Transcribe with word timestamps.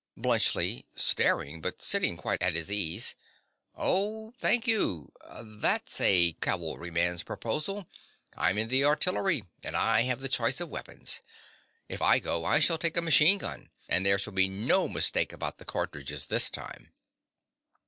BLUNTSCHLI. 0.17 0.85
(staring, 0.95 1.61
but 1.61 1.79
sitting 1.79 2.17
quite 2.17 2.41
at 2.41 2.55
his 2.55 2.71
ease). 2.71 3.13
Oh, 3.75 4.33
thank 4.39 4.65
you: 4.65 5.11
that's 5.39 6.01
a 6.01 6.33
cavalry 6.41 6.89
man's 6.89 7.21
proposal. 7.21 7.85
I'm 8.35 8.57
in 8.57 8.69
the 8.69 8.83
artillery; 8.83 9.43
and 9.61 9.77
I 9.77 10.01
have 10.01 10.21
the 10.21 10.27
choice 10.27 10.59
of 10.59 10.69
weapons. 10.69 11.21
If 11.87 12.01
I 12.01 12.17
go, 12.17 12.45
I 12.45 12.59
shall 12.59 12.79
take 12.79 12.97
a 12.97 13.01
machine 13.03 13.37
gun. 13.37 13.69
And 13.87 14.03
there 14.03 14.17
shall 14.17 14.33
be 14.33 14.49
no 14.49 14.87
mistake 14.87 15.31
about 15.31 15.59
the 15.59 15.65
cartridges 15.65 16.25
this 16.25 16.49
time. 16.49 16.91